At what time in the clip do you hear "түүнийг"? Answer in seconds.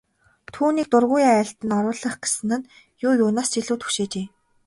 0.53-0.87